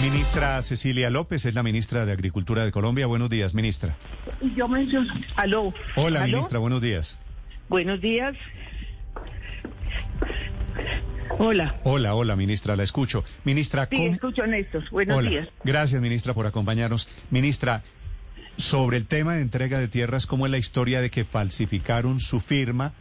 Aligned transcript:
Ministra 0.00 0.60
Cecilia 0.62 1.10
López 1.10 1.44
es 1.46 1.54
la 1.54 1.62
ministra 1.62 2.04
de 2.06 2.12
Agricultura 2.12 2.64
de 2.64 2.72
Colombia. 2.72 3.06
Buenos 3.06 3.30
días, 3.30 3.54
ministra. 3.54 3.94
Yo 4.56 4.66
menciono. 4.66 5.12
Aló. 5.36 5.72
Hola, 5.96 6.22
¿Aló? 6.22 6.32
ministra, 6.36 6.58
buenos 6.58 6.80
días. 6.82 7.18
Buenos 7.68 8.00
días. 8.00 8.34
Hola. 11.38 11.76
Hola, 11.84 12.14
hola, 12.14 12.36
ministra, 12.36 12.74
la 12.74 12.82
escucho. 12.82 13.24
Ministra, 13.44 13.86
Sí, 13.90 13.96
¿cómo- 13.96 14.12
escucho 14.12 14.46
Néstor. 14.46 14.88
Buenos 14.90 15.18
Hola. 15.18 15.30
días. 15.30 15.48
Gracias, 15.64 16.00
ministra, 16.00 16.34
por 16.34 16.46
acompañarnos. 16.46 17.08
Ministra, 17.30 17.82
sobre 18.56 18.96
el 18.96 19.06
tema 19.06 19.34
de 19.34 19.42
entrega 19.42 19.78
de 19.78 19.88
tierras, 19.88 20.26
¿cómo 20.26 20.46
es 20.46 20.52
la 20.52 20.58
historia 20.58 21.00
de 21.00 21.10
que 21.10 21.24
falsificaron 21.24 22.20
su 22.20 22.40
firma 22.40 22.92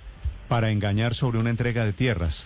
para 0.48 0.70
engañar 0.72 1.14
sobre 1.16 1.40
una 1.40 1.50
entrega 1.50 1.84
de 1.86 1.94
tierras? 1.94 2.46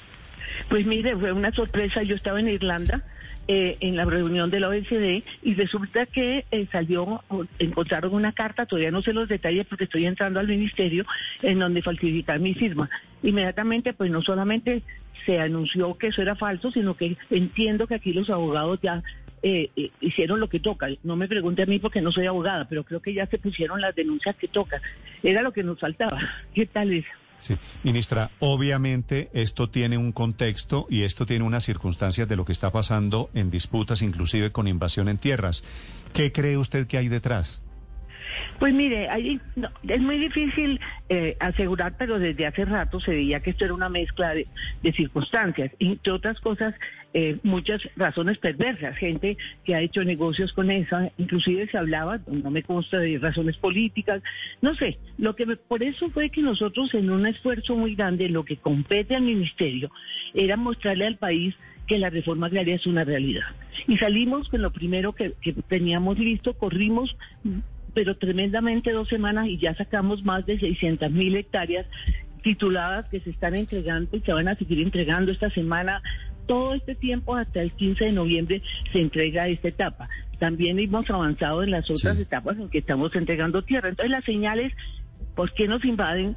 Pues 0.70 0.86
mire, 0.86 1.16
fue 1.18 1.32
una 1.34 1.52
sorpresa. 1.52 2.04
Yo 2.04 2.16
estaba 2.16 2.40
en 2.40 2.48
Irlanda 2.48 3.04
eh, 3.48 3.78
en 3.80 3.96
la 3.96 4.06
reunión 4.06 4.50
de 4.50 4.60
la 4.60 4.70
OECD 4.70 5.24
y 5.44 5.54
resulta 5.54 6.06
que 6.06 6.46
eh, 6.52 6.68
salió, 6.72 7.24
encontraron 7.60 8.14
una 8.14 8.32
carta, 8.32 8.66
todavía 8.66 8.92
no 8.92 9.02
sé 9.02 9.14
los 9.14 9.30
detalles 9.30 9.68
porque 9.68 9.86
estoy 9.86 10.06
entrando 10.06 10.40
al 10.40 10.48
ministerio, 10.48 11.06
en 11.42 11.60
donde 11.60 11.82
falsificar 11.82 12.40
mi 12.40 12.54
firma. 12.54 12.90
Inmediatamente, 13.24 13.94
pues 13.94 14.12
no 14.12 14.22
solamente 14.22 14.84
se 15.26 15.40
anunció 15.40 15.98
que 15.98 16.08
eso 16.08 16.22
era 16.22 16.36
falso, 16.36 16.72
sino 16.72 16.96
que 16.96 17.18
entiendo 17.30 17.88
que 17.88 17.96
aquí 17.96 18.14
los 18.14 18.30
abogados 18.30 18.80
ya 18.82 19.04
eh, 19.48 19.70
eh, 19.76 19.92
hicieron 20.02 20.40
lo 20.40 20.50
que 20.50 20.60
toca. 20.60 20.88
No 21.04 21.16
me 21.16 21.28
pregunte 21.28 21.62
a 21.62 21.68
mí 21.68 21.78
porque 21.78 22.02
no 22.02 22.12
soy 22.12 22.26
abogada, 22.26 22.68
pero 22.68 22.84
creo 22.84 23.00
que 23.00 23.14
ya 23.14 23.28
se 23.28 23.38
pusieron 23.38 23.80
las 23.80 23.94
denuncias 23.94 24.36
que 24.38 24.48
toca. 24.48 24.82
Era 25.22 25.44
lo 25.44 25.52
que 25.52 25.62
nos 25.64 25.80
faltaba. 25.80 26.20
¿Qué 26.56 26.66
tal 26.66 26.92
es? 26.92 27.06
Sí, 27.40 27.58
ministra, 27.84 28.32
obviamente 28.40 29.30
esto 29.34 29.70
tiene 29.70 29.98
un 29.98 30.12
contexto 30.12 30.88
y 30.90 31.04
esto 31.04 31.26
tiene 31.26 31.44
unas 31.44 31.66
circunstancias 31.66 32.28
de 32.28 32.36
lo 32.36 32.46
que 32.46 32.54
está 32.54 32.72
pasando 32.72 33.30
en 33.34 33.52
disputas, 33.52 34.02
inclusive 34.02 34.52
con 34.52 34.68
invasión 34.68 35.10
en 35.10 35.18
tierras. 35.18 35.64
¿Qué 36.14 36.32
cree 36.32 36.58
usted 36.58 36.88
que 36.88 36.98
hay 36.98 37.08
detrás? 37.08 37.62
Pues 38.60 38.74
mire, 38.74 39.10
ahí 39.10 39.40
no, 39.56 39.70
es 39.88 40.00
muy 40.02 40.18
difícil 40.18 40.80
eh, 41.10 41.36
asegurar, 41.40 41.96
pero 41.98 42.20
desde 42.20 42.48
hace 42.48 42.66
rato 42.66 43.00
se 43.00 43.12
veía 43.12 43.40
que 43.40 43.52
esto 43.52 43.66
era 43.66 43.74
una 43.74 43.90
mezcla 43.90 44.34
de, 44.34 44.48
de 44.82 44.94
circunstancias, 44.94 45.72
entre 45.80 46.12
otras 46.12 46.40
cosas, 46.40 46.74
eh, 47.14 47.38
muchas 47.44 47.82
razones 47.96 48.38
perversas, 48.40 48.98
gente 48.98 49.38
que 49.64 49.76
ha 49.76 49.82
hecho 49.82 50.04
negocios 50.04 50.52
con 50.54 50.72
esa, 50.72 51.12
inclusive 51.18 51.68
se 51.68 51.78
hablaba, 51.78 52.20
no 52.28 52.52
me 52.52 52.64
consta 52.64 52.98
de 53.00 53.18
razones 53.20 53.58
políticas, 53.58 54.22
no 54.62 54.76
sé, 54.76 54.98
lo 55.18 55.36
que 55.36 55.46
me- 55.46 55.56
por 55.56 55.84
eso 55.84 56.10
fue 56.10 56.30
que 56.30 56.42
nosotros 56.42 56.94
en 56.94 57.10
un 57.12 57.26
esfuerzo 57.28 57.76
muy 57.76 57.96
grande, 57.96 58.30
lo 58.30 58.44
que 58.44 58.58
compete 58.58 59.16
al 59.16 59.24
ministerio, 59.24 59.92
era 60.34 60.58
mostrarle 60.58 61.06
al 61.06 61.18
país 61.18 61.56
que 61.88 62.00
la 62.00 62.10
reforma 62.10 62.48
agraria 62.48 62.76
es 62.76 62.88
una 62.88 63.04
realidad. 63.04 63.46
Y 63.88 63.98
salimos 63.98 64.50
con 64.50 64.62
lo 64.62 64.72
primero 64.72 65.14
que, 65.14 65.34
que 65.42 65.54
teníamos 65.54 66.18
listo, 66.18 66.56
corrimos 66.56 67.16
pero 67.96 68.16
tremendamente 68.18 68.92
dos 68.92 69.08
semanas 69.10 69.48
y 69.48 69.58
ya 69.58 69.74
sacamos 69.74 70.24
más 70.24 70.46
de 70.46 70.60
600 70.60 71.10
mil 71.12 71.36
hectáreas 71.36 71.88
tituladas 72.44 73.08
que 73.10 73.20
se 73.22 73.32
están 73.32 73.56
entregando 73.56 74.16
y 74.16 74.20
se 74.20 74.32
van 74.32 74.48
a 74.48 74.56
seguir 74.56 74.80
entregando 74.82 75.32
esta 75.32 75.50
semana. 75.50 76.04
Todo 76.46 76.76
este 76.76 76.94
tiempo 76.94 77.36
hasta 77.36 77.62
el 77.64 77.72
15 77.72 78.06
de 78.06 78.12
noviembre 78.12 78.62
se 78.92 79.00
entrega 79.00 79.48
esta 79.48 79.70
etapa. 79.70 80.08
También 80.38 80.78
hemos 80.78 81.10
avanzado 81.10 81.64
en 81.64 81.72
las 81.72 81.90
otras 81.90 82.18
Sí. 82.18 82.22
etapas 82.24 82.58
en 82.60 82.70
que 82.70 82.78
estamos 82.78 83.16
entregando 83.16 83.64
tierra. 83.64 83.90
Entonces 83.90 84.12
las 84.12 84.24
señales, 84.26 84.74
¿por 85.36 85.54
qué 85.54 85.68
nos 85.68 85.84
invaden? 85.86 86.36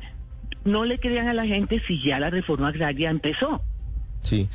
No 0.65 0.85
le 0.87 0.99
crean 0.99 1.29
a 1.29 1.35
la 1.35 1.45
gente 1.45 1.83
si 1.87 2.01
ya 2.03 2.19
la 2.19 2.31
reforma 2.31 2.69
agraria 2.69 3.11
empezó. 3.11 3.61
Sí. 4.23 4.49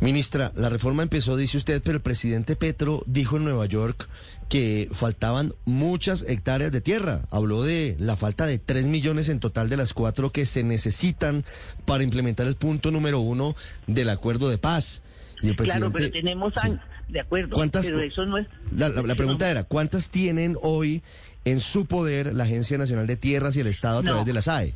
Ministra, 0.00 0.50
la 0.56 0.70
reforma 0.70 1.02
empezó, 1.02 1.36
dice 1.36 1.58
usted, 1.58 1.82
pero 1.82 1.96
el 1.96 2.02
presidente 2.02 2.56
Petro 2.56 3.02
dijo 3.06 3.36
en 3.36 3.44
Nueva 3.44 3.66
York 3.66 4.08
que 4.48 4.88
faltaban 4.92 5.52
muchas 5.66 6.24
hectáreas 6.26 6.72
de 6.72 6.80
tierra. 6.80 7.26
Habló 7.30 7.62
de 7.62 7.96
la 7.98 8.16
falta 8.16 8.46
de 8.46 8.58
3 8.58 8.86
millones 8.86 9.28
en 9.28 9.40
total 9.40 9.68
de 9.68 9.76
las 9.76 9.92
cuatro 9.92 10.30
que 10.32 10.46
se 10.46 10.62
necesitan 10.64 11.44
para 11.84 12.02
implementar 12.02 12.46
el 12.46 12.56
punto 12.56 12.90
número 12.90 13.20
uno 13.20 13.54
del 13.86 14.08
acuerdo 14.08 14.48
de 14.48 14.56
paz. 14.56 15.02
Y 15.42 15.48
el 15.48 15.56
presidente, 15.56 15.80
claro, 15.90 15.92
pero 15.92 16.10
tenemos 16.10 16.54
Sí. 16.54 16.66
años, 16.68 16.80
de 17.08 17.20
acuerdo. 17.20 17.54
¿Cuántas- 17.54 17.84
Pero 17.86 18.00
eso 18.00 18.24
no 18.24 18.38
es... 18.38 18.46
La, 18.74 18.88
la- 18.88 19.02
la 19.02 19.08
eso 19.08 19.16
pregunta 19.16 19.44
no- 19.44 19.50
era, 19.50 19.64
¿cuántas 19.64 20.08
tienen 20.10 20.56
hoy 20.62 21.02
en 21.44 21.60
su 21.60 21.84
poder 21.84 22.34
la 22.34 22.44
Agencia 22.44 22.78
Nacional 22.78 23.06
de 23.06 23.16
Tierras 23.16 23.54
y 23.56 23.60
el 23.60 23.66
Estado 23.66 23.98
a 23.98 24.02
No. 24.02 24.04
través 24.06 24.24
de 24.24 24.32
la 24.32 24.40
SAE? 24.42 24.74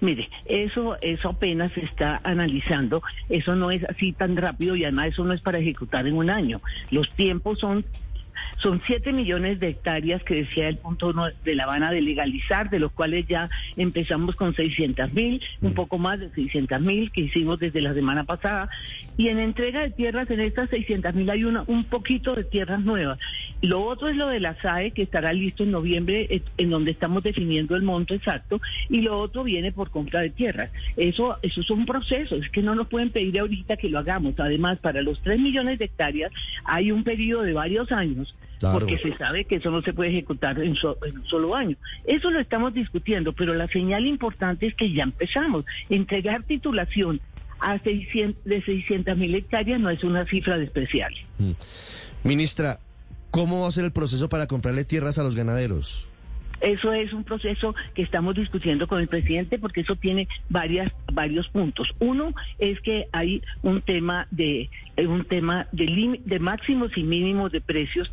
Mire, 0.00 0.28
eso, 0.46 0.96
eso 1.00 1.30
apenas 1.30 1.72
se 1.72 1.84
está 1.84 2.20
analizando, 2.24 3.02
eso 3.28 3.54
no 3.54 3.70
es 3.70 3.84
así 3.84 4.12
tan 4.12 4.36
rápido 4.36 4.76
y 4.76 4.84
además 4.84 5.08
eso 5.08 5.24
no 5.24 5.32
es 5.32 5.40
para 5.40 5.58
ejecutar 5.58 6.06
en 6.06 6.16
un 6.16 6.30
año. 6.30 6.60
Los 6.90 7.10
tiempos 7.10 7.58
son, 7.60 7.84
son 8.58 8.80
7 8.86 9.12
millones 9.12 9.60
de 9.60 9.68
hectáreas 9.68 10.22
que 10.22 10.36
decía 10.36 10.68
el 10.68 10.78
punto 10.78 11.08
uno 11.08 11.26
de 11.44 11.54
La 11.54 11.64
Habana 11.64 11.90
de 11.90 12.00
legalizar, 12.00 12.70
de 12.70 12.78
los 12.78 12.92
cuales 12.92 13.26
ya 13.26 13.48
empezamos 13.76 14.36
con 14.36 14.54
600 14.54 15.12
mil, 15.12 15.42
un 15.60 15.74
poco 15.74 15.98
más 15.98 16.20
de 16.20 16.30
600 16.30 16.80
mil 16.80 17.10
que 17.10 17.22
hicimos 17.22 17.58
desde 17.58 17.80
la 17.80 17.94
semana 17.94 18.24
pasada. 18.24 18.68
Y 19.16 19.28
en 19.28 19.38
entrega 19.38 19.80
de 19.80 19.90
tierras, 19.90 20.30
en 20.30 20.40
estas 20.40 20.70
600 20.70 21.14
mil 21.14 21.30
hay 21.30 21.44
una, 21.44 21.64
un 21.66 21.84
poquito 21.84 22.34
de 22.34 22.44
tierras 22.44 22.80
nuevas. 22.80 23.18
Y 23.60 23.66
lo 23.66 23.82
otro 23.82 24.08
es 24.08 24.16
lo 24.16 24.28
de 24.28 24.40
la 24.40 24.60
SAE, 24.60 24.92
que 24.92 25.02
estará 25.02 25.32
listo 25.32 25.62
en 25.62 25.70
noviembre, 25.70 26.26
eh, 26.30 26.42
en 26.58 26.70
donde 26.70 26.90
estamos 26.90 27.22
definiendo 27.22 27.76
el 27.76 27.82
monto 27.82 28.14
exacto, 28.14 28.60
y 28.88 29.00
lo 29.00 29.16
otro 29.16 29.44
viene 29.44 29.72
por 29.72 29.90
compra 29.90 30.20
de 30.20 30.30
tierras. 30.30 30.70
Eso, 30.96 31.38
eso 31.42 31.60
es 31.60 31.70
un 31.70 31.86
proceso, 31.86 32.36
es 32.36 32.48
que 32.50 32.62
no 32.62 32.74
nos 32.74 32.88
pueden 32.88 33.10
pedir 33.10 33.38
ahorita 33.38 33.76
que 33.76 33.88
lo 33.88 33.98
hagamos. 33.98 34.34
Además, 34.38 34.78
para 34.78 35.02
los 35.02 35.20
3 35.22 35.38
millones 35.38 35.78
de 35.78 35.86
hectáreas 35.86 36.32
hay 36.64 36.92
un 36.92 37.04
periodo 37.04 37.42
de 37.42 37.52
varios 37.52 37.90
años, 37.92 38.33
Claro. 38.64 38.78
porque 38.80 38.98
se 38.98 39.16
sabe 39.16 39.44
que 39.44 39.56
eso 39.56 39.70
no 39.70 39.80
se 39.82 39.92
puede 39.92 40.10
ejecutar 40.10 40.60
en, 40.60 40.74
so- 40.74 40.98
en 41.06 41.18
un 41.18 41.26
solo 41.26 41.54
año. 41.54 41.76
Eso 42.04 42.30
lo 42.30 42.40
estamos 42.40 42.74
discutiendo, 42.74 43.32
pero 43.32 43.54
la 43.54 43.68
señal 43.68 44.06
importante 44.06 44.66
es 44.66 44.74
que 44.74 44.92
ya 44.92 45.04
empezamos. 45.04 45.64
Entregar 45.88 46.42
titulación 46.42 47.20
a 47.60 47.78
600, 47.78 48.44
de 48.44 48.62
600 48.62 49.16
mil 49.16 49.34
hectáreas 49.34 49.80
no 49.80 49.88
es 49.90 50.02
una 50.04 50.26
cifra 50.26 50.58
despreciable. 50.58 51.18
Mm. 51.38 51.52
Ministra, 52.24 52.78
¿cómo 53.30 53.62
va 53.62 53.68
a 53.68 53.72
ser 53.72 53.84
el 53.84 53.92
proceso 53.92 54.28
para 54.28 54.46
comprarle 54.46 54.84
tierras 54.84 55.18
a 55.18 55.22
los 55.22 55.34
ganaderos? 55.36 56.08
Eso 56.60 56.92
es 56.92 57.12
un 57.12 57.24
proceso 57.24 57.74
que 57.94 58.02
estamos 58.02 58.34
discutiendo 58.34 58.86
con 58.86 59.00
el 59.00 59.08
presidente 59.08 59.58
porque 59.58 59.80
eso 59.82 59.96
tiene 59.96 60.28
varias 60.48 60.90
varios 61.12 61.48
puntos. 61.48 61.88
Uno 61.98 62.34
es 62.58 62.80
que 62.80 63.06
hay 63.12 63.42
un 63.62 63.82
tema 63.82 64.26
de 64.30 64.70
eh, 64.96 65.06
un 65.06 65.24
tema 65.24 65.66
de, 65.72 65.84
lim- 65.86 66.20
de 66.24 66.38
máximos 66.38 66.96
y 66.96 67.02
mínimos 67.02 67.52
de 67.52 67.60
precios 67.60 68.10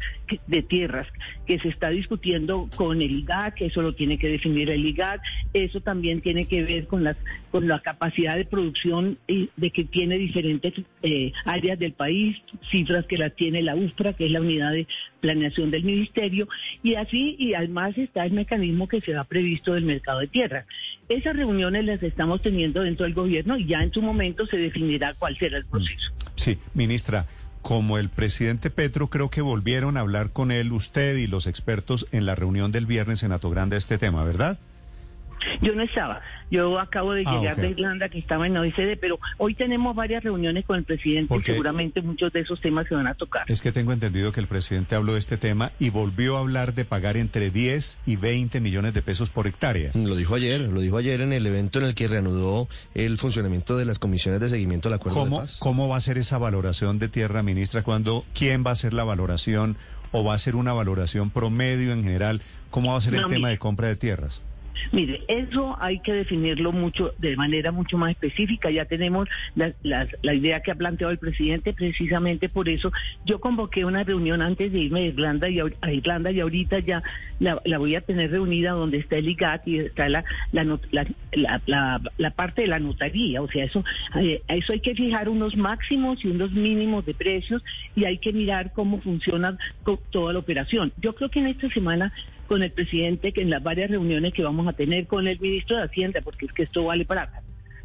de 0.48 0.62
tierras 0.64 1.08
que 1.46 1.60
se 1.60 1.70
está 1.70 1.90
discutiendo 1.90 2.70
con 2.76 3.02
el 3.02 3.12
IGAC, 3.20 3.62
eso 3.62 3.82
lo 3.82 3.94
tiene 3.94 4.18
que 4.18 4.30
definir 4.30 4.70
el 4.70 4.86
IGAC, 4.86 5.22
eso 5.54 5.82
también 5.82 6.22
tiene 6.22 6.48
que 6.48 6.64
ver 6.64 6.88
con 6.88 7.04
las 7.04 7.18
con 7.52 7.68
la 7.68 7.80
capacidad 7.82 8.36
de 8.38 8.46
producción 8.46 9.18
y 9.28 9.50
de 9.58 9.72
que 9.72 9.84
tiene 9.84 10.18
diferentes 10.18 10.74
eh, 11.04 11.34
áreas 11.46 11.78
del 11.78 11.92
país, 11.94 12.38
cifras 12.72 13.06
que 13.06 13.18
las 13.18 13.36
tiene 13.36 13.62
la 13.62 13.76
UFRA, 13.76 14.14
que 14.14 14.26
es 14.26 14.32
la 14.32 14.40
unidad 14.42 14.72
de 14.72 14.88
planeación 15.20 15.70
del 15.70 15.84
ministerio, 15.84 16.48
y 16.82 16.96
así, 16.96 17.36
y 17.38 17.54
además 17.54 17.98
está 17.98 18.26
mecanismo 18.32 18.88
que 18.88 19.02
se 19.02 19.16
ha 19.16 19.24
previsto 19.24 19.74
del 19.74 19.86
mercado 19.86 20.20
de 20.20 20.28
tierra. 20.28 20.66
Esas 21.10 21.36
reuniones 21.36 21.86
las 21.86 22.02
estamos 22.04 22.42
teniendo 22.42 22.82
dentro 22.82 23.06
del 23.06 23.14
gobierno 23.14 23.58
y 23.58 23.66
ya 23.66 23.84
en 23.84 23.92
su 23.92 24.02
momento 24.02 24.46
se 24.46 24.58
definirá 24.58 25.14
cuál 25.14 25.38
será 25.38 25.58
el 25.58 25.66
proceso. 25.66 26.12
Sí, 26.36 26.58
ministra, 26.74 27.28
como 27.62 27.98
el 27.98 28.10
presidente 28.10 28.70
Petro, 28.70 29.08
creo 29.08 29.30
que 29.30 29.42
volvieron 29.42 29.98
a 29.98 30.02
hablar 30.02 30.32
con 30.32 30.52
él, 30.52 30.72
usted 30.72 31.18
y 31.18 31.28
los 31.28 31.48
expertos 31.48 32.08
en 32.12 32.26
la 32.26 32.36
reunión 32.36 32.72
del 32.72 32.86
viernes 32.86 33.24
en 33.24 33.32
Grande 33.32 33.76
de 33.76 33.80
este 33.80 33.98
tema, 33.98 34.24
¿verdad? 34.24 34.60
Yo 35.62 35.76
no 35.76 35.84
estaba, 35.84 36.22
yo 36.50 36.80
acabo 36.80 37.14
de 37.14 37.24
Ah, 37.26 37.38
llegar 37.40 37.58
de 37.58 37.70
Irlanda 37.70 38.10
que 38.10 38.20
estaba 38.20 38.48
en 38.48 38.58
OECD, 38.58 38.98
pero 39.00 39.20
hoy 39.38 39.54
tenemos 39.54 39.96
varias 39.96 40.24
reuniones 40.24 40.66
con 40.66 40.78
el 40.78 40.84
presidente 40.84 41.28
¿Por 41.28 41.42
y 41.42 41.44
seguramente 41.44 42.02
muchos 42.02 42.34
de 42.34 42.42
esos 42.42 42.60
temas 42.62 42.88
se 42.88 42.96
van 42.96 43.08
a 43.08 43.14
tocar. 43.14 43.44
Es 43.48 43.62
que 43.62 43.72
tengo 43.72 43.94
entendido 43.94 44.32
que 44.32 44.40
el 44.40 44.48
presidente 44.48 44.96
habló 44.96 45.14
de 45.14 45.20
este 45.20 45.38
tema 45.38 45.72
y 45.80 45.90
volvió 45.90 46.38
a 46.38 46.40
hablar 46.40 46.74
de 46.74 46.86
pagar 46.86 47.18
entre 47.18 47.52
10 47.52 48.00
y 48.06 48.16
20 48.16 48.60
millones 48.60 48.94
de 48.94 49.02
pesos 49.02 49.30
por 49.30 49.48
hectárea. 49.48 49.92
Lo 49.94 50.16
dijo 50.16 50.36
ayer, 50.36 50.62
lo 50.62 50.82
dijo 50.82 50.98
ayer 50.98 51.22
en 51.22 51.34
el 51.34 51.46
evento 51.46 51.80
en 51.80 51.86
el 51.86 51.96
que 51.96 52.08
reanudó 52.08 52.68
el 52.96 53.18
funcionamiento 53.18 53.78
de 53.78 53.86
las 53.86 54.00
comisiones 54.00 54.40
de 54.42 54.50
seguimiento 54.50 54.90
del 54.90 54.96
acuerdo 54.96 55.20
de 55.20 55.26
¿Cómo, 55.26 55.40
paz. 55.40 55.58
¿Cómo 55.60 55.88
va 55.90 55.98
a 55.98 56.02
ser 56.02 56.18
esa 56.18 56.38
valoración 56.38 57.00
de 57.00 57.08
tierra, 57.08 57.44
ministra? 57.44 57.84
¿Cuándo, 57.84 58.26
¿Quién 58.34 58.66
va 58.66 58.72
a 58.72 58.74
hacer 58.74 58.94
la 58.94 59.04
valoración 59.04 59.78
o 60.12 60.24
va 60.24 60.34
a 60.34 60.40
ser 60.40 60.56
una 60.56 60.74
valoración 60.74 61.30
promedio 61.30 61.94
en 61.94 62.04
general? 62.04 62.42
¿Cómo 62.70 62.92
va 62.92 62.98
a 62.98 63.02
ser 63.02 63.16
el 63.16 63.28
tema 63.28 63.50
de 63.50 63.58
compra 63.58 63.88
de 63.88 63.96
tierras? 63.96 64.42
Mire, 64.92 65.22
eso 65.28 65.78
hay 65.80 66.00
que 66.00 66.14
definirlo 66.14 66.72
mucho, 66.72 67.14
de 67.18 67.36
manera 67.36 67.72
mucho 67.72 67.98
más 67.98 68.12
específica. 68.12 68.70
Ya 68.70 68.86
tenemos 68.86 69.28
la, 69.56 69.74
la, 69.84 70.34
idea 70.34 70.62
que 70.62 70.72
ha 70.72 70.76
planteado 70.76 71.12
el 71.12 71.18
presidente, 71.18 71.74
precisamente 71.74 72.50
por 72.50 72.70
eso 72.70 72.92
yo 73.26 73.40
convoqué 73.40 73.86
una 73.86 74.04
reunión 74.04 74.42
antes 74.42 74.72
de 74.72 74.80
irme 74.80 75.02
a 75.02 75.06
Irlanda 75.06 75.50
y 75.50 75.60
a 75.60 75.92
Irlanda 75.92 76.32
y 76.32 76.40
ahorita 76.40 76.80
ya 76.80 77.04
la, 77.40 77.78
voy 77.78 77.96
a 77.96 78.02
tener 78.02 78.32
reunida 78.32 78.72
donde 78.72 78.98
está 78.98 79.18
el 79.18 79.28
IGAT 79.30 79.68
y 79.68 79.80
está 79.80 80.10
la, 80.10 80.24
la, 80.52 80.66
la, 82.18 82.32
parte 82.32 82.62
de 82.62 82.68
la 82.68 82.80
notaría. 82.80 83.42
O 83.42 83.50
sea, 83.50 83.66
eso, 83.66 83.84
eh, 84.20 84.42
eso 84.48 84.74
hay 84.74 84.80
que 84.80 84.96
fijar 84.96 85.30
unos 85.30 85.56
máximos 85.56 86.24
y 86.24 86.28
unos 86.28 86.52
mínimos 86.52 87.06
de 87.06 87.14
precios 87.14 87.64
y 87.96 88.06
hay 88.06 88.18
que 88.18 88.34
mirar 88.34 88.72
cómo 88.74 89.02
funciona 89.02 89.58
toda 90.12 90.34
la 90.34 90.40
operación. 90.40 90.92
Yo 91.02 91.14
creo 91.14 91.30
que 91.30 91.40
en 91.40 91.48
esta 91.48 91.70
semana 91.70 92.14
con 92.52 92.64
el 92.64 92.72
presidente, 92.72 93.32
que 93.32 93.44
en 93.44 93.50
las 93.50 93.64
varias 93.64 93.90
reuniones 93.90 94.34
que 94.34 94.44
vamos 94.44 94.68
a 94.68 94.74
tener 94.74 95.08
con 95.08 95.26
el 95.26 95.40
ministro 95.40 95.78
de 95.78 95.84
Hacienda, 95.84 96.20
porque 96.22 96.48
es 96.48 96.52
que 96.52 96.64
esto 96.64 96.84
vale 96.84 97.06
para 97.06 97.32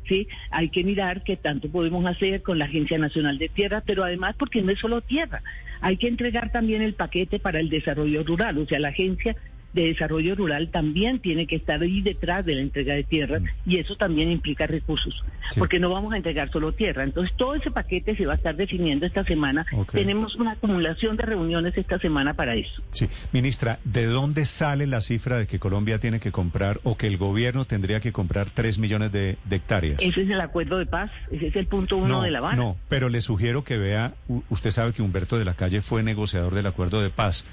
¿sí? 0.08 0.26
Hay 0.50 0.70
que 0.70 0.82
mirar 0.82 1.22
qué 1.22 1.36
tanto 1.36 1.70
podemos 1.70 2.04
hacer 2.04 2.42
con 2.42 2.58
la 2.58 2.64
Agencia 2.64 2.98
Nacional 2.98 3.38
de 3.38 3.48
Tierra, 3.48 3.84
pero 3.86 4.02
además 4.02 4.34
porque 4.36 4.62
no 4.62 4.72
es 4.72 4.80
solo 4.80 5.02
tierra, 5.02 5.40
hay 5.80 5.98
que 5.98 6.08
entregar 6.08 6.50
también 6.50 6.82
el 6.82 6.94
paquete 6.94 7.38
para 7.38 7.60
el 7.60 7.68
desarrollo 7.68 8.24
rural, 8.24 8.58
o 8.58 8.66
sea, 8.66 8.80
la 8.80 8.88
agencia 8.88 9.36
de 9.76 9.88
desarrollo 9.88 10.34
rural 10.34 10.70
también 10.70 11.20
tiene 11.20 11.46
que 11.46 11.56
estar 11.56 11.80
ahí 11.82 12.00
detrás 12.00 12.44
de 12.46 12.54
la 12.54 12.62
entrega 12.62 12.94
de 12.94 13.04
tierra 13.04 13.40
y 13.66 13.76
eso 13.76 13.94
también 13.94 14.32
implica 14.32 14.66
recursos, 14.66 15.22
porque 15.58 15.78
no 15.78 15.90
vamos 15.90 16.14
a 16.14 16.16
entregar 16.16 16.50
solo 16.50 16.72
tierra. 16.72 17.04
Entonces 17.04 17.36
todo 17.36 17.54
ese 17.54 17.70
paquete 17.70 18.16
se 18.16 18.24
va 18.24 18.32
a 18.32 18.36
estar 18.36 18.56
definiendo 18.56 19.04
esta 19.04 19.22
semana. 19.24 19.66
Tenemos 19.92 20.34
una 20.36 20.52
acumulación 20.52 21.16
de 21.18 21.24
reuniones 21.24 21.76
esta 21.76 21.98
semana 21.98 22.32
para 22.32 22.54
eso. 22.54 22.82
Sí, 22.92 23.06
ministra, 23.32 23.78
¿de 23.84 24.06
dónde 24.06 24.46
sale 24.46 24.86
la 24.86 25.02
cifra 25.02 25.36
de 25.36 25.46
que 25.46 25.58
Colombia 25.58 25.98
tiene 25.98 26.20
que 26.20 26.32
comprar 26.32 26.80
o 26.82 26.96
que 26.96 27.06
el 27.06 27.18
gobierno 27.18 27.66
tendría 27.66 28.00
que 28.00 28.12
comprar 28.12 28.50
3 28.50 28.78
millones 28.78 29.12
de, 29.12 29.36
hectáreas? 29.50 30.02
Ese 30.02 30.22
es 30.22 30.30
el 30.30 30.40
acuerdo 30.40 30.78
de 30.78 30.86
paz, 30.86 31.10
ese 31.30 31.48
es 31.48 31.56
el 31.56 31.66
punto 31.66 31.98
uno 31.98 32.22
de 32.22 32.30
La 32.30 32.38
Habana. 32.38 32.56
No, 32.56 32.76
pero 32.88 33.10
le 33.10 33.20
sugiero 33.20 33.62
que 33.62 33.76
vea, 33.76 34.14
usted 34.48 34.70
sabe 34.70 34.94
que 34.94 35.02
Humberto 35.02 35.38
de 35.38 35.44
la 35.44 35.52
Calle 35.52 35.82
fue 35.82 36.02
negociador 36.02 36.54
del 36.54 36.66
acuerdo 36.66 37.02
de 37.02 37.10
paz 37.10 37.44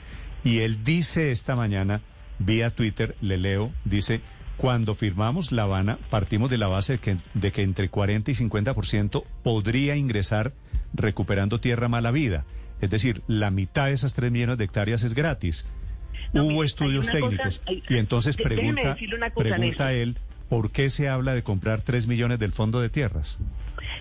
y 0.45 0.59
él 0.59 0.85
dice 0.85 1.31
esta 1.31 1.57
mañana 1.57 2.01
vía 2.45 2.69
Twitter, 2.69 3.15
le 3.21 3.37
leo, 3.37 3.71
dice, 3.85 4.21
cuando 4.57 4.95
firmamos 4.95 5.51
La 5.51 5.63
Habana, 5.63 5.97
partimos 6.09 6.49
de 6.49 6.57
la 6.57 6.67
base 6.67 6.93
de 6.93 6.99
que, 6.99 7.17
de 7.33 7.51
que 7.51 7.63
entre 7.63 7.89
40 7.89 8.31
y 8.31 8.35
50% 8.35 9.23
podría 9.43 9.95
ingresar 9.95 10.53
recuperando 10.93 11.59
tierra 11.59 11.87
mala 11.87 12.11
vida. 12.11 12.45
Es 12.81 12.89
decir, 12.89 13.23
la 13.27 13.49
mitad 13.49 13.87
de 13.87 13.93
esas 13.93 14.13
3 14.13 14.31
millones 14.31 14.57
de 14.57 14.65
hectáreas 14.65 15.03
es 15.03 15.13
gratis. 15.13 15.65
Hubo 16.33 16.63
estudios 16.63 17.07
técnicos. 17.07 17.61
y 17.67 17.97
entonces 17.97 18.37
pregunta, 18.37 18.97
pregunta 19.35 19.93
él, 19.93 20.17
¿por 20.49 20.71
qué 20.71 20.89
se 20.89 21.07
habla 21.07 21.33
de 21.33 21.43
comprar 21.43 21.81
3 21.81 22.07
millones 22.07 22.39
del 22.39 22.51
fondo 22.51 22.81
de 22.81 22.89
tierras? 22.89 23.39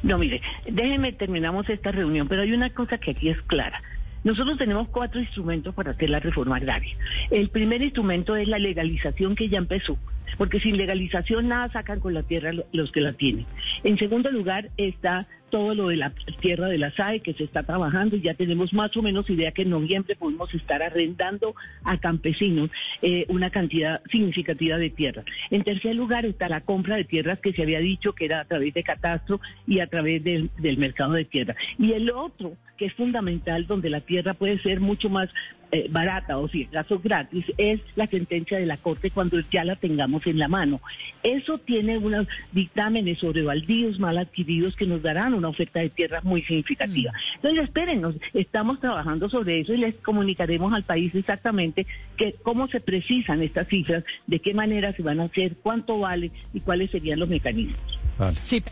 No, 0.03 0.19
mire, 0.19 0.41
déjeme 0.69 1.13
terminamos 1.13 1.69
esta 1.69 1.93
reunión, 1.93 2.29
pero 2.29 2.43
hay 2.43 2.53
una 2.53 2.71
cosa 2.71 2.99
que 2.99 3.13
aquí 3.13 3.29
es 3.29 3.41
clara. 3.43 3.83
Nosotros 4.25 4.57
tenemos 4.57 4.89
cuatro 4.89 5.21
instrumentos 5.21 5.75
para 5.75 5.93
hacer 5.93 6.11
la 6.11 6.21
reforma 6.21 6.57
agraria. 6.57 6.97
El 7.31 7.49
primer 7.49 7.83
instrumento 7.83 8.37
es 8.37 8.47
la 8.47 8.59
legalización 8.59 9.35
que 9.35 9.49
ya 9.49 9.59
empezó, 9.59 9.99
porque 10.39 10.61
sin 10.61 10.77
legalización 10.77 11.49
nada 11.49 11.73
sacan 11.73 12.01
con 12.01 12.15
la 12.15 12.23
tierra 12.23 12.53
los 12.73 12.93
que 12.93 13.01
la 13.01 13.13
tienen. 13.15 13.47
En 13.83 13.99
segundo 13.99 14.31
lugar 14.31 14.71
está 14.77 15.27
todo 15.53 15.75
lo 15.75 15.89
de 15.89 15.97
la 15.97 16.15
tierra 16.41 16.67
de 16.69 16.79
la 16.79 16.91
SAE 16.93 17.21
que 17.21 17.35
se 17.35 17.45
está 17.45 17.63
trabajando 17.63 18.17
y 18.17 18.23
ya 18.23 18.33
tenemos 18.33 18.73
más 18.73 18.97
o 18.97 19.03
menos 19.03 19.29
idea 19.29 19.53
que 19.53 19.63
en 19.63 19.71
noviembre 19.71 20.17
podemos 20.17 20.53
estar 20.55 20.83
arrendando 20.83 21.55
a 21.85 21.99
campesinos 21.99 22.71
eh, 23.03 23.27
una 23.29 23.51
cantidad 23.51 24.01
significativa 24.11 24.79
de 24.79 24.89
tierra. 24.89 25.25
En 25.51 25.63
tercer 25.63 25.95
lugar 25.95 26.25
está 26.25 26.49
la 26.49 26.63
compra 26.63 26.97
de 26.97 27.05
tierras 27.05 27.39
que 27.39 27.53
se 27.53 27.63
había 27.63 27.81
dicho 27.81 28.15
que 28.15 28.25
era 28.25 28.41
a 28.41 28.45
través 28.47 28.73
de 28.73 28.83
catastro 28.83 29.43
y 29.67 29.81
a 29.81 29.89
través 29.89 30.25
del, 30.25 30.51
mercado 30.79 31.13
de 31.13 31.27
tierra. 31.27 31.55
Y 31.79 31.93
el 31.93 32.11
otro 32.11 32.57
que 32.79 32.87
es 32.87 32.95
fundamental, 32.95 33.67
donde 33.67 33.91
la 33.91 34.01
tierra 34.01 34.33
puede 34.33 34.59
ser 34.59 34.81
mucho 34.81 35.11
más 35.11 35.29
eh, 35.71 35.87
barata 35.91 36.39
o 36.39 36.49
si 36.49 36.65
acaso 36.65 36.99
gratis, 36.99 37.45
es 37.59 37.81
la 37.95 38.07
sentencia 38.07 38.59
de 38.59 38.67
la 38.67 38.79
Corte 38.79 39.11
cuando 39.11 39.39
ya 39.51 39.65
la 39.65 39.77
tengamos 39.77 40.27
en 40.27 40.39
la 40.39 40.49
mano. 40.49 40.81
Eso 41.23 41.59
tiene 41.59 41.99
unos 41.99 42.27
dictámenes 42.53 43.19
sobre 43.19 43.43
baldíos 43.43 44.01
mal 44.01 44.19
adquiridos 44.19 44.77
que 44.77 44.87
nos 44.87 45.03
darán 45.03 45.35
una 45.43 45.51
oferta 45.51 45.81
de 45.81 45.91
tierra 45.91 46.21
muy 46.23 46.43
significativa. 46.43 47.13
Mm. 47.13 47.35
Entonces, 47.37 47.65
espérenos, 47.65 48.15
estamos 48.33 48.81
trabajando 48.81 49.29
sobre 49.29 49.61
eso 49.61 49.75
y 49.75 49.79
les 49.79 49.95
comunicaremos 49.97 50.73
al 50.73 50.85
país 50.85 51.15
exactamente 51.15 51.87
que, 52.17 52.35
cómo 52.43 52.69
se 52.69 52.81
precisan 52.81 53.43
estas 53.43 53.69
cifras, 53.69 54.05
de 54.27 54.39
qué 54.39 54.55
manera 54.55 54.93
se 54.95 55.03
van 55.03 55.21
a 55.21 55.25
hacer, 55.25 55.57
cuánto 55.63 55.99
vale 55.99 56.31
y 56.55 56.61
cuáles 56.61 56.91
serían 56.91 57.19
los 57.19 57.29
mecanismos. 57.29 57.81
Sí. 58.41 58.63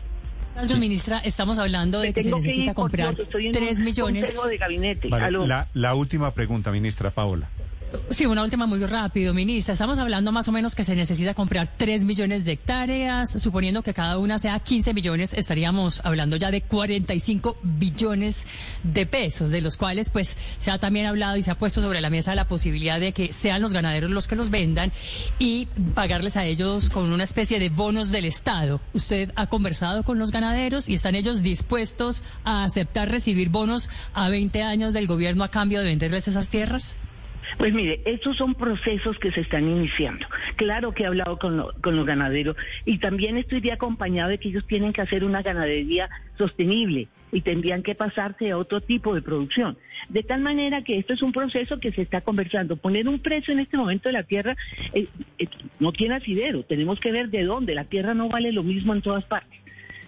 ministra, 0.79 1.19
estamos 1.19 1.59
hablando 1.59 1.99
de 1.99 2.13
que 2.13 2.23
se 2.23 2.31
necesita 2.31 2.73
comprar 2.73 3.15
3 3.15 3.81
millones. 3.81 4.37
De 4.49 4.57
gabinete. 4.57 5.09
la, 5.09 5.67
la 5.73 5.95
última 5.95 6.33
pregunta, 6.33 6.71
ministra 6.71 7.11
Paola. 7.11 7.49
Sí, 8.11 8.25
una 8.25 8.43
última 8.43 8.65
muy 8.65 8.79
rápido, 8.85 9.33
ministra. 9.33 9.73
Estamos 9.73 9.97
hablando 9.97 10.31
más 10.31 10.47
o 10.47 10.51
menos 10.51 10.75
que 10.75 10.83
se 10.83 10.95
necesita 10.95 11.33
comprar 11.33 11.73
3 11.77 12.05
millones 12.05 12.45
de 12.45 12.53
hectáreas, 12.53 13.31
suponiendo 13.41 13.83
que 13.83 13.93
cada 13.93 14.17
una 14.17 14.37
sea 14.37 14.59
15 14.59 14.93
millones, 14.93 15.33
estaríamos 15.33 16.01
hablando 16.03 16.35
ya 16.35 16.51
de 16.51 16.61
45 16.61 17.57
billones 17.63 18.47
de 18.83 19.05
pesos, 19.05 19.49
de 19.49 19.61
los 19.61 19.77
cuales 19.77 20.09
pues 20.09 20.35
se 20.59 20.71
ha 20.71 20.77
también 20.77 21.05
hablado 21.05 21.37
y 21.37 21.43
se 21.43 21.51
ha 21.51 21.57
puesto 21.57 21.81
sobre 21.81 22.01
la 22.01 22.09
mesa 22.09 22.35
la 22.35 22.47
posibilidad 22.47 22.99
de 22.99 23.13
que 23.13 23.31
sean 23.31 23.61
los 23.61 23.73
ganaderos 23.73 24.11
los 24.11 24.27
que 24.27 24.35
los 24.35 24.49
vendan 24.49 24.91
y 25.39 25.67
pagarles 25.95 26.37
a 26.37 26.45
ellos 26.45 26.89
con 26.89 27.11
una 27.11 27.23
especie 27.23 27.59
de 27.59 27.69
bonos 27.69 28.11
del 28.11 28.25
Estado. 28.25 28.81
¿Usted 28.93 29.31
ha 29.35 29.47
conversado 29.47 30.03
con 30.03 30.19
los 30.19 30.31
ganaderos 30.31 30.89
y 30.89 30.93
están 30.93 31.15
ellos 31.15 31.41
dispuestos 31.41 32.23
a 32.43 32.63
aceptar 32.63 33.09
recibir 33.09 33.49
bonos 33.49 33.89
a 34.13 34.29
20 34.29 34.61
años 34.63 34.93
del 34.93 35.07
gobierno 35.07 35.43
a 35.43 35.49
cambio 35.49 35.79
de 35.79 35.89
venderles 35.89 36.27
esas 36.27 36.47
tierras? 36.47 36.95
Pues 37.57 37.73
mire, 37.73 38.01
estos 38.05 38.37
son 38.37 38.55
procesos 38.55 39.17
que 39.19 39.31
se 39.31 39.41
están 39.41 39.67
iniciando. 39.67 40.27
Claro 40.55 40.93
que 40.93 41.03
he 41.03 41.05
hablado 41.05 41.37
con, 41.37 41.57
los 41.57 42.05
ganaderos 42.05 42.55
y 42.85 42.99
también 42.99 43.37
estoy 43.37 43.61
de 43.61 43.71
acompañado 43.71 44.29
de 44.29 44.37
que 44.37 44.49
ellos 44.49 44.65
tienen 44.67 44.93
que 44.93 45.01
hacer 45.01 45.23
una 45.23 45.41
ganadería 45.41 46.09
sostenible 46.37 47.07
y 47.31 47.41
tendrían 47.41 47.81
que 47.81 47.95
pasarse 47.95 48.51
a 48.51 48.57
otro 48.57 48.81
tipo 48.81 49.15
de 49.15 49.21
producción. 49.21 49.77
De 50.09 50.23
tal 50.23 50.41
manera 50.41 50.83
que 50.83 50.97
esto 50.97 51.13
es 51.13 51.21
un 51.21 51.31
proceso 51.31 51.79
que 51.79 51.91
se 51.91 52.01
está 52.01 52.21
conversando. 52.21 52.75
Poner 52.75 53.07
un 53.07 53.19
precio 53.19 53.53
en 53.53 53.59
este 53.59 53.77
momento 53.77 54.09
de 54.09 54.13
la 54.13 54.23
tierra 54.23 54.57
eh, 54.93 55.07
eh, 55.37 55.47
no 55.79 55.91
tiene 55.93 56.15
asidero. 56.15 56.63
Tenemos 56.63 56.99
que 56.99 57.11
ver 57.11 57.29
de 57.29 57.43
dónde. 57.43 57.75
La 57.75 57.85
tierra 57.85 58.13
no 58.13 58.27
vale 58.27 58.51
lo 58.51 58.63
mismo 58.63 58.93
en 58.93 59.01
todas 59.01 59.23
partes. 59.25 59.60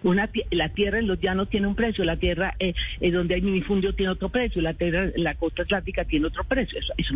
Una, 0.03 0.29
la 0.51 0.69
tierra 0.69 0.99
en 0.99 1.07
los 1.07 1.19
llanos 1.19 1.49
tiene 1.49 1.67
un 1.67 1.75
precio, 1.75 2.03
la 2.03 2.17
tierra 2.17 2.55
eh, 2.59 2.73
eh, 2.99 3.11
donde 3.11 3.35
hay 3.35 3.41
minifundio 3.41 3.93
tiene 3.93 4.11
otro 4.11 4.29
precio, 4.29 4.61
la 4.61 4.73
tierra 4.73 5.11
la 5.15 5.35
costa 5.35 5.63
atlántica 5.63 6.05
tiene 6.05 6.27
otro 6.27 6.43
precio. 6.43 6.79
Eso, 6.79 6.93
eso, 6.97 7.13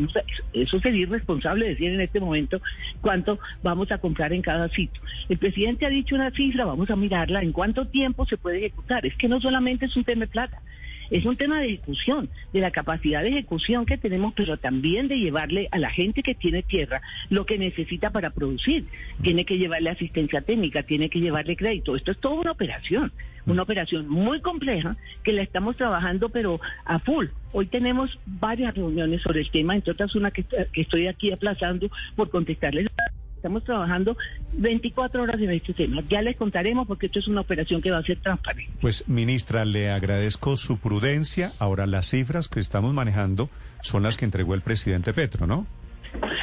eso 0.54 0.80
sería 0.80 1.02
irresponsable 1.02 1.68
decir 1.68 1.92
en 1.92 2.02
este 2.02 2.20
momento 2.20 2.62
cuánto 3.02 3.40
vamos 3.64 3.92
a 3.92 3.98
comprar 3.98 4.34
en 4.34 4.42
cada 4.42 4.70
sitio. 4.70 5.02
El 5.30 5.38
presidente 5.38 5.86
ha 5.86 5.90
dicho 5.90 6.16
una 6.16 6.32
cifra, 6.32 6.66
vamos 6.66 6.90
a 6.90 6.96
mirarla, 6.96 7.42
en 7.42 7.52
cuánto 7.52 7.88
tiempo 7.88 8.26
se 8.26 8.38
puede 8.38 8.58
ejecutar. 8.58 9.06
Es 9.06 9.16
que 9.16 9.28
no 9.28 9.40
solamente 9.42 9.86
es 9.86 9.96
un 9.96 10.04
tema 10.04 10.22
de 10.22 10.28
plata, 10.28 10.62
es 11.10 11.26
un 11.26 11.38
tema 11.38 11.60
de 11.60 11.68
ejecución, 11.68 12.30
de 12.54 12.60
la 12.60 12.72
capacidad 12.72 13.22
de 13.22 13.30
ejecución 13.30 13.86
que 13.86 13.98
tenemos, 13.98 14.34
pero 14.36 14.58
también 14.58 15.08
de 15.08 15.18
llevarle 15.18 15.68
a 15.72 15.80
la 15.80 15.90
gente 15.90 16.24
que 16.24 16.36
tiene 16.36 16.64
tierra 16.64 17.02
lo 17.30 17.46
que 17.46 17.58
necesita 17.58 18.12
para 18.12 18.32
producir. 18.32 18.86
Tiene 19.22 19.46
que 19.46 19.58
llevarle 19.58 19.90
asistencia 19.90 20.42
técnica, 20.42 20.84
tiene 20.84 21.10
que 21.10 21.20
llevarle 21.20 21.56
crédito. 21.56 21.96
Esto 21.96 22.12
es 22.12 22.20
toda 22.20 22.36
una 22.36 22.52
operación, 22.52 23.12
una 23.46 23.64
operación 23.64 24.08
muy 24.08 24.42
compleja 24.42 24.98
que 25.24 25.34
la 25.34 25.42
estamos 25.42 25.78
trabajando, 25.78 26.30
pero 26.30 26.60
a 26.86 27.00
full. 27.00 27.28
Hoy 27.54 27.68
tenemos 27.68 28.20
varias 28.26 28.76
reuniones 28.76 29.22
sobre 29.22 29.42
el 29.42 29.50
tema, 29.50 29.76
entre 29.76 29.94
otras 29.94 30.16
una 30.16 30.32
que, 30.32 30.46
estoy 30.74 31.08
aquí 31.08 31.32
aplazando 31.32 31.90
por 32.16 32.30
contestarles 32.30 32.88
Estamos 33.38 33.64
trabajando 33.64 34.18
24 34.54 35.22
horas 35.22 35.40
en 35.40 35.52
este 35.52 35.74
tema. 35.74 36.04
Ya 36.10 36.22
les 36.22 36.36
contaremos 36.36 36.88
porque 36.88 37.06
esto 37.06 37.20
es 37.20 37.28
una 37.28 37.42
operación 37.42 37.82
que 37.82 37.92
va 37.92 38.00
a 38.00 38.04
ser 38.04 38.18
transparente. 38.18 38.74
Pues, 38.82 39.08
ministra, 39.08 39.64
le 39.64 39.92
agradezco 39.92 40.58
su 40.58 40.80
prudencia. 40.80 41.52
Ahora, 41.60 41.86
las 41.86 42.08
cifras 42.10 42.48
que 42.48 42.60
estamos 42.60 42.94
manejando 42.94 43.50
son 43.82 44.04
las 44.04 44.18
que 44.18 44.26
entregó 44.26 44.56
el 44.56 44.62
presidente 44.62 45.14
Petro, 45.14 45.46
¿no? 45.46 45.68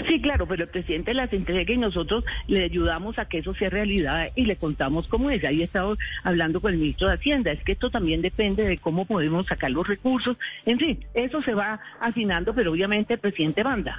Sí, 0.07 0.21
claro, 0.21 0.47
pero 0.47 0.65
el 0.65 0.69
presidente 0.71 1.15
las 1.15 1.33
entrega 1.33 1.73
y 1.73 1.79
nosotros 1.79 2.25
le 2.47 2.63
ayudamos 2.63 3.19
a 3.19 3.27
que 3.27 3.39
eso 3.39 3.55
sea 3.55 3.71
realidad 3.71 4.31
y 4.37 4.45
le 4.45 4.57
contamos 4.57 5.09
cómo 5.09 5.31
es. 5.31 5.43
Ahí 5.45 5.63
estado 5.63 5.97
hablando 6.23 6.61
con 6.61 6.73
el 6.73 6.79
ministro 6.79 7.09
de 7.09 7.15
Hacienda. 7.15 7.51
Es 7.51 7.63
que 7.65 7.73
esto 7.73 7.91
también 7.91 8.23
depende 8.23 8.65
de 8.65 8.79
cómo 8.79 9.05
podemos 9.05 9.47
sacar 9.47 9.71
los 9.71 9.87
recursos. 9.87 10.37
En 10.65 10.79
fin, 10.79 11.05
eso 11.15 11.43
se 11.43 11.55
va 11.55 11.81
afinando, 12.01 12.55
pero 12.55 12.73
obviamente 12.73 13.15
el 13.15 13.21
presidente 13.21 13.65
manda. 13.65 13.97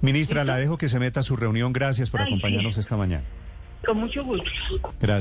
Ministra, 0.00 0.44
la 0.44 0.56
dejo 0.56 0.78
que 0.78 0.88
se 0.88 0.98
meta 0.98 1.20
a 1.20 1.22
su 1.22 1.36
reunión. 1.36 1.72
Gracias 1.72 2.10
por 2.10 2.20
acompañarnos 2.22 2.78
esta 2.78 2.96
mañana. 2.96 3.24
Con 3.84 3.98
mucho 3.98 4.24
gusto. 4.24 4.50
Gracias. 5.00 5.16